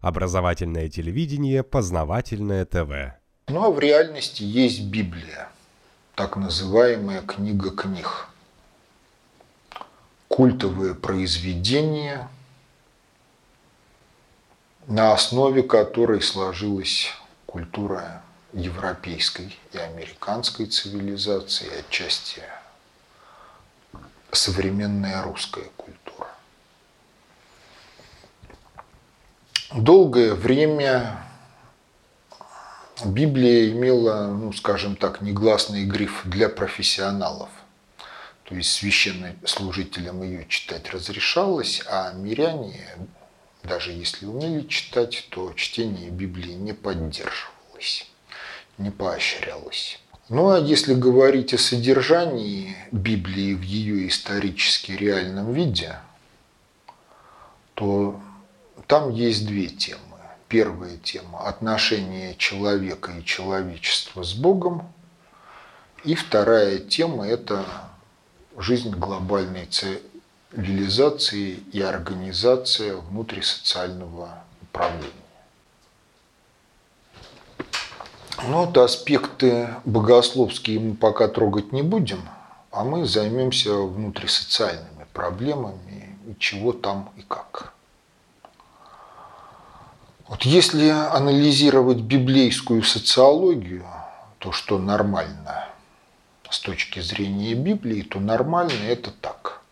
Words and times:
Образовательное 0.00 0.88
телевидение, 0.88 1.62
познавательное 1.62 2.64
ТВ. 2.64 3.18
Ну 3.48 3.64
а 3.64 3.70
в 3.70 3.80
реальности 3.80 4.42
есть 4.42 4.82
Библия, 4.84 5.48
так 6.14 6.36
называемая 6.36 7.22
книга 7.22 7.70
книг. 7.70 8.28
Культовые 10.28 10.94
произведения, 10.94 12.28
на 14.86 15.12
основе 15.12 15.62
которой 15.62 16.22
сложилась 16.22 17.08
культура 17.46 18.22
европейской 18.52 19.56
и 19.72 19.78
американской 19.78 20.66
цивилизации, 20.66 21.68
отчасти 21.80 22.42
современная 24.30 25.22
русская 25.22 25.68
культура. 25.76 26.27
Долгое 29.78 30.34
время 30.34 31.22
Библия 33.04 33.70
имела, 33.70 34.26
ну, 34.26 34.52
скажем 34.52 34.96
так, 34.96 35.20
негласный 35.20 35.84
гриф 35.84 36.22
для 36.24 36.48
профессионалов. 36.48 37.48
То 38.42 38.56
есть 38.56 38.72
священнослужителям 38.72 40.24
ее 40.24 40.46
читать 40.48 40.90
разрешалось, 40.90 41.84
а 41.88 42.12
миряне, 42.12 42.88
даже 43.62 43.92
если 43.92 44.26
умели 44.26 44.66
читать, 44.66 45.28
то 45.30 45.52
чтение 45.52 46.10
Библии 46.10 46.54
не 46.54 46.72
поддерживалось, 46.72 48.10
не 48.78 48.90
поощрялось. 48.90 50.00
Ну 50.28 50.50
а 50.50 50.58
если 50.58 50.94
говорить 50.94 51.54
о 51.54 51.58
содержании 51.58 52.74
Библии 52.90 53.54
в 53.54 53.62
ее 53.62 54.08
исторически 54.08 54.90
реальном 54.90 55.52
виде, 55.52 56.00
то 57.74 58.20
там 58.86 59.10
есть 59.10 59.46
две 59.46 59.68
темы. 59.68 60.00
Первая 60.48 60.96
тема– 60.96 61.40
отношения 61.46 62.34
человека 62.36 63.12
и 63.12 63.24
человечества 63.24 64.22
с 64.22 64.32
Богом. 64.34 64.90
И 66.04 66.14
вторая 66.14 66.78
тема– 66.78 67.26
это 67.28 67.64
жизнь 68.56 68.90
глобальной 68.90 69.66
цивилизации 69.66 71.54
и 71.72 71.82
организация 71.82 72.96
внутрисоциального 72.96 74.42
управления. 74.62 75.12
Ну, 78.46 78.64
вот 78.64 78.78
аспекты 78.78 79.68
богословские 79.84 80.78
мы 80.78 80.94
пока 80.94 81.28
трогать 81.28 81.72
не 81.72 81.82
будем, 81.82 82.20
а 82.70 82.84
мы 82.84 83.04
займемся 83.04 83.74
внутрисоциальными 83.74 85.06
проблемами 85.12 86.16
и 86.26 86.36
чего 86.38 86.72
там 86.72 87.12
и 87.16 87.22
как. 87.22 87.74
Вот 90.28 90.42
если 90.42 90.90
анализировать 90.90 92.00
библейскую 92.00 92.82
социологию, 92.82 93.86
то 94.38 94.52
что 94.52 94.78
нормально 94.78 95.68
с 96.50 96.60
точки 96.60 97.00
зрения 97.00 97.54
Библии, 97.54 98.02
то 98.02 98.20
нормально 98.20 98.84
это 98.84 99.10
так. 99.10 99.62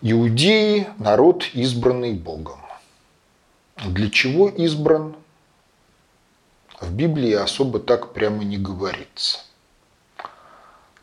Иудеи– 0.00 0.88
народ, 0.98 1.44
избранный 1.52 2.14
Богом. 2.14 2.60
Для 3.76 4.08
чего 4.10 4.48
избран? 4.48 5.16
В 6.80 6.90
Библии 6.92 7.32
особо 7.32 7.78
так 7.78 8.14
прямо 8.14 8.42
не 8.42 8.56
говорится. 8.56 9.40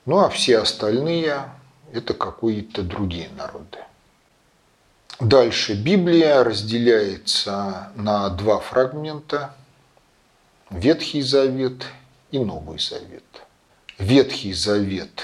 Ну 0.06 0.20
а 0.20 0.30
все 0.30 0.58
остальные– 0.58 1.50
это 1.94 2.16
какие-то 2.16 2.81
другие 2.81 3.30
народы. 3.38 3.78
Дальше 5.19 5.75
Библия 5.75 6.44
разделяется 6.44 7.92
на 7.95 8.30
два 8.30 8.59
фрагмента– 8.59 9.56
Ветхий 10.73 11.22
Завет 11.22 11.86
и 12.31 12.39
Новый 12.39 12.80
Завет. 12.80 13.23
Ветхий 14.00 14.53
Завет 14.53 15.23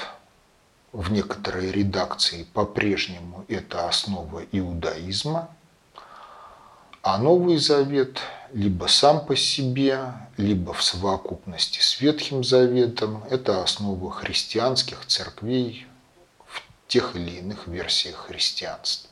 в 0.92 1.12
некоторой 1.12 1.72
редакции 1.72 2.44
по-прежнему 2.54 3.46
это 3.48 3.88
основа 3.88 4.44
иудаизма, 4.52 5.50
а 7.02 7.18
Новый 7.18 7.58
Завет 7.58 8.20
либо 8.54 8.86
сам 8.86 9.26
по 9.26 9.36
себе, 9.36 10.14
либо 10.38 10.72
в 10.72 10.84
совокупности 10.84 11.80
с 11.80 12.00
Ветхим 12.00 12.44
Заветом– 12.44 13.24
это 13.32 13.64
основа 13.64 14.12
христианских 14.12 15.04
церквей 15.08 15.88
в 16.46 16.62
тех 16.88 17.16
или 17.16 17.40
иных 17.40 17.66
версиях 17.66 18.28
христианства. 18.28 19.09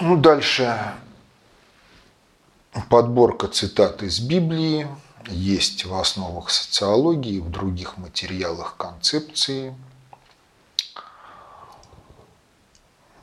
Ну, 0.00 0.16
дальше. 0.16 0.78
Подборка 2.90 3.48
цитат 3.48 4.02
из 4.02 4.20
Библии. 4.20 4.86
Есть 5.28 5.84
в 5.86 5.94
основах 5.94 6.50
социологии, 6.50 7.40
в 7.40 7.50
других 7.50 7.96
материалах 7.96 8.76
концепции– 8.76 9.74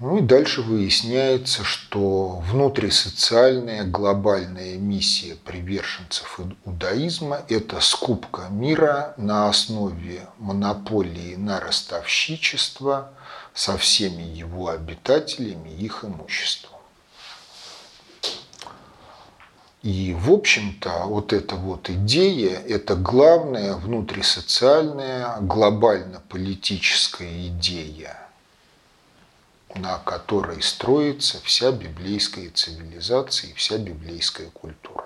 Ну 0.05 0.17
и 0.17 0.21
дальше 0.21 0.61
выясняется, 0.61 1.63
что 1.63 2.43
внутрисоциальная 2.51 3.85
глобальная 3.85 4.75
миссия 4.75 5.37
приверженцев 5.45 6.41
иудаизма– 6.65 7.45
это 7.47 7.79
скупка 7.79 8.47
мира 8.49 9.13
на 9.15 9.47
основе 9.47 10.27
монополии 10.39 11.35
на 11.35 11.61
ростовщичество 11.61 13.13
со 13.53 13.77
всеми 13.77 14.23
его 14.23 14.67
обитателями 14.67 15.69
и 15.69 15.85
их 15.85 16.03
имуществом. 16.03 16.81
И, 19.83 20.13
в 20.19 20.33
общем-то, 20.33 21.03
вот 21.05 21.31
эта 21.31 21.55
вот 21.55 21.89
идея– 21.89 22.59
это 22.67 22.97
главная 22.97 23.75
внутрисоциальная, 23.75 25.37
глобально-политическая 25.39 27.47
идея– 27.47 28.19
на 29.75 29.97
которой 29.99 30.61
строится 30.61 31.39
вся 31.43 31.71
библейская 31.71 32.49
цивилизация 32.49 33.51
и 33.51 33.53
вся 33.53 33.77
библейская 33.77 34.47
культура. 34.47 35.05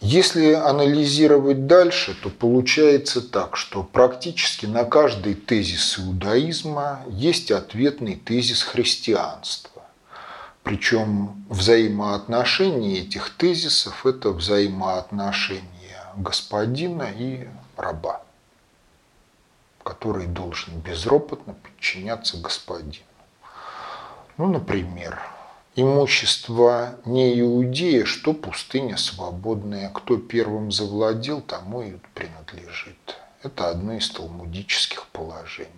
Если 0.00 0.52
анализировать 0.52 1.66
дальше, 1.66 2.14
то 2.22 2.28
получается 2.28 3.22
так, 3.22 3.56
что 3.56 3.82
практически 3.82 4.66
на 4.66 4.84
каждый 4.84 5.34
тезис 5.34 5.98
иудаизма 5.98 7.00
есть 7.08 7.50
ответный 7.50 8.16
тезис 8.16 8.62
христианства. 8.62 9.82
Причем 10.62 11.46
взаимоотношения 11.48 13.00
этих 13.00 13.30
тезисов– 13.30 14.04
это 14.06 14.30
взаимоотношения 14.30 15.62
господина 16.16 17.08
и 17.16 17.48
раба 17.76 18.25
который 19.86 20.26
должен 20.26 20.80
безропотно 20.80 21.54
подчиняться 21.54 22.38
господину. 22.38 23.04
Ну, 24.36 24.48
например, 24.48 25.20
имущество 25.76 26.96
не 27.04 27.38
иудея, 27.40 28.04
что 28.04 28.32
пустыня 28.32 28.96
свободная, 28.96 29.90
кто 29.90 30.16
первым 30.16 30.72
завладел, 30.72 31.40
тому 31.40 31.82
и 31.82 31.98
принадлежит. 32.14 33.16
Это 33.44 33.70
одно 33.70 33.92
из 33.92 34.10
талмудических 34.10 35.06
положений. 35.12 35.70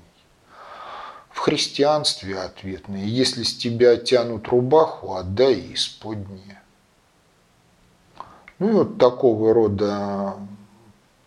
В 1.31 1.41
христианстве 1.41 2.41
ответное, 2.41 3.05
если 3.05 3.43
с 3.43 3.55
тебя 3.59 3.97
тянут 3.97 4.49
рубаху, 4.49 5.17
отдай 5.17 5.55
и 5.55 5.75
исподнее. 5.75 6.63
Ну 8.59 8.71
и 8.71 8.73
вот 8.73 8.97
такого 8.97 9.53
рода 9.53 10.35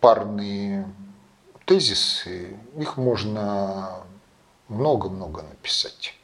парные 0.00 0.92
тезисы, 1.72 2.54
их 2.78 2.98
можно 2.98 4.02
много-много 4.68 5.40
написать. 5.40 6.14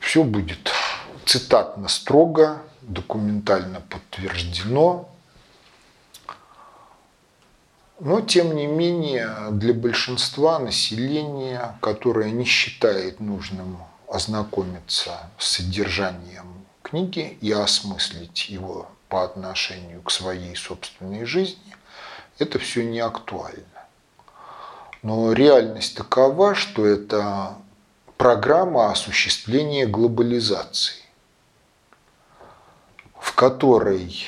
Все 0.00 0.24
будет 0.24 0.72
цитатно 1.24 1.86
строго, 1.86 2.60
документально 2.82 3.80
подтверждено. 3.80 5.08
Но, 8.00 8.20
тем 8.20 8.56
не 8.56 8.66
менее, 8.66 9.50
для 9.52 9.74
большинства 9.74 10.58
населения, 10.58 11.78
которое 11.80 12.32
не 12.32 12.44
считает 12.44 13.20
нужным 13.20 13.78
ознакомиться 14.08 15.30
с 15.38 15.50
содержанием 15.50 16.66
книги 16.82 17.38
и 17.40 17.52
осмыслить 17.52 18.48
его 18.48 18.88
по 19.08 19.22
отношению 19.22 20.02
к 20.02 20.10
своей 20.10 20.56
собственной 20.56 21.24
жизни, 21.26 21.76
это 22.40 22.58
все 22.58 22.82
не 22.82 22.98
актуально. 22.98 23.79
Но 25.02 25.32
реальность 25.32 25.96
такова, 25.96 26.54
что 26.54 26.84
это 26.84 27.54
программа 28.18 28.90
осуществления 28.90 29.86
глобализации, 29.86 31.02
в 33.18 33.34
которой 33.34 34.26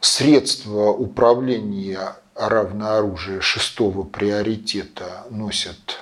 средства 0.00 0.90
управления 0.90 2.16
равнооружия 2.36 3.40
шестого 3.40 4.04
приоритета 4.04 5.24
носят 5.30 5.98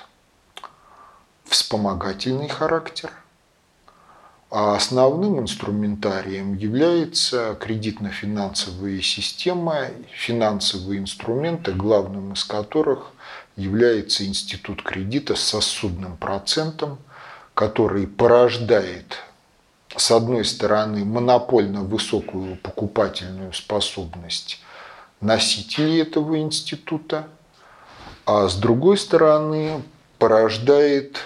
вспомогательный 1.45 2.47
характер, 2.47 3.11
а 4.51 4.75
основным 4.75 5.39
инструментарием 5.39 6.55
является 6.55 7.55
кредитно-финансовая 7.57 9.01
система, 9.01 9.87
финансовые 10.13 10.99
инструменты, 10.99 11.71
главным 11.71 12.33
из 12.33 12.43
которых 12.43 13.11
является 13.55 14.25
институт 14.25 14.83
кредита 14.83 15.35
с 15.35 15.41
сосудным 15.41 16.17
процентом, 16.17 16.99
который 17.53 18.07
порождает, 18.07 19.19
с 19.95 20.11
одной 20.11 20.43
стороны, 20.43 21.05
монопольно 21.05 21.83
высокую 21.83 22.57
покупательную 22.57 23.53
способность 23.53 24.59
носителей 25.21 26.01
этого 26.01 26.37
института, 26.39 27.29
а 28.25 28.49
с 28.49 28.55
другой 28.55 28.97
стороны, 28.97 29.81
порождает 30.19 31.19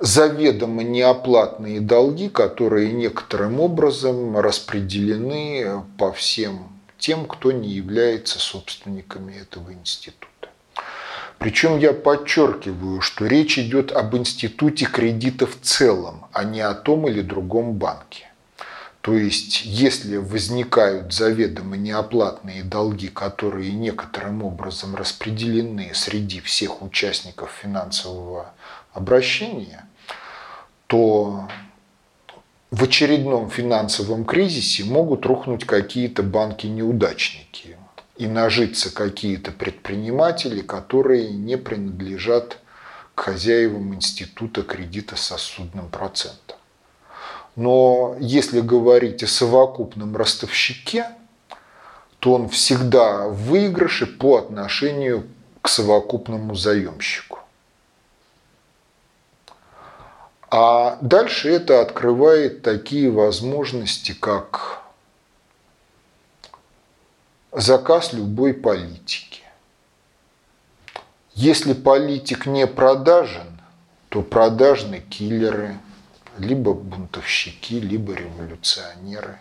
заведомо 0.00 0.82
неоплатные 0.82 1.80
долги, 1.80 2.28
которые 2.28 2.92
некоторым 2.92 3.60
образом 3.60 4.38
распределены 4.38 5.84
по 5.98 6.10
всем 6.12 6.68
тем, 6.98 7.26
кто 7.26 7.52
не 7.52 7.68
является 7.68 8.38
собственниками 8.38 9.34
этого 9.34 9.72
института. 9.72 10.26
Причем 11.38 11.78
я 11.78 11.92
подчеркиваю, 11.92 13.00
что 13.00 13.26
речь 13.26 13.58
идет 13.58 13.92
об 13.92 14.14
институте 14.16 14.86
кредита 14.86 15.46
в 15.46 15.58
целом, 15.60 16.26
а 16.32 16.44
не 16.44 16.60
о 16.60 16.74
том 16.74 17.08
или 17.08 17.22
другом 17.22 17.74
банке. 17.74 18.26
То 19.00 19.14
есть, 19.14 19.64
если 19.64 20.18
возникают 20.18 21.14
заведомо 21.14 21.78
неоплатные 21.78 22.62
долги, 22.62 23.08
которые 23.08 23.72
некоторым 23.72 24.42
образом 24.42 24.94
распределены 24.94 25.92
среди 25.94 26.40
всех 26.40 26.82
участников 26.82 27.50
финансового 27.62 28.52
обращения, 28.92 29.86
то 30.90 31.48
в 32.72 32.82
очередном 32.82 33.48
финансовом 33.48 34.24
кризисе 34.24 34.82
могут 34.82 35.24
рухнуть 35.24 35.64
какие-то 35.64 36.24
банки-неудачники 36.24 37.76
и 38.16 38.26
нажиться 38.26 38.92
какие-то 38.92 39.52
предприниматели, 39.52 40.62
которые 40.62 41.30
не 41.30 41.56
принадлежат 41.56 42.58
к 43.14 43.20
хозяевам 43.20 43.94
института 43.94 44.62
кредита 44.62 45.14
с 45.14 45.20
сосудным 45.20 45.88
процентом. 45.90 46.56
Но 47.54 48.16
если 48.18 48.60
говорить 48.60 49.22
о 49.22 49.28
совокупном 49.28 50.16
ростовщике, 50.16 51.06
то 52.18 52.34
он 52.34 52.48
всегда 52.48 53.28
в 53.28 53.34
выигрыше 53.34 54.06
по 54.06 54.38
отношению 54.38 55.28
к 55.62 55.68
совокупному 55.68 56.56
заемщику. 56.56 57.39
А 60.50 60.98
дальше 61.00 61.48
это 61.48 61.80
открывает 61.80 62.62
такие 62.62 63.08
возможности, 63.08 64.12
как 64.18 64.82
заказ 67.52 68.12
любой 68.12 68.52
политики. 68.54 69.42
Если 71.34 71.72
политик 71.72 72.46
не 72.46 72.66
продажен, 72.66 73.60
то 74.08 74.22
продажны 74.22 74.98
киллеры, 74.98 75.78
либо 76.36 76.74
бунтовщики, 76.74 77.74
либо 77.74 78.14
революционеры. 78.14 79.38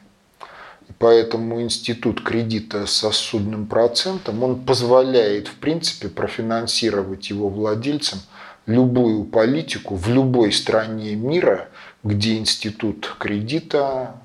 И 0.87 0.91
поэтому 0.99 1.59
институт 1.63 2.23
кредита 2.23 2.85
с 2.85 2.91
сосудным 2.91 3.65
процентом, 3.65 4.43
он 4.43 4.63
позволяет, 4.63 5.47
в 5.47 5.55
принципе, 5.55 6.07
профинансировать 6.07 7.31
его 7.31 7.49
владельцам– 7.49 8.19
любую 8.69 9.25
политику 9.25 9.95
в 9.95 10.07
любой 10.07 10.51
стране 10.51 11.15
мира, 11.15 11.67
где 12.03 12.37
институт 12.37 13.15
кредита, 13.19 14.15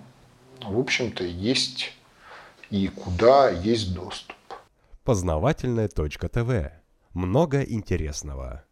в 0.63 0.79
общем-то, 0.79 1.25
есть 1.25 1.93
и 2.71 2.89
куда 2.89 3.51
есть 3.51 3.95
доступ. 3.95 4.37
Познавательная 5.03 5.89
точка 5.89 6.29
ТВ. 6.29 6.73
Много 7.15 7.63
интересного. 7.63 8.65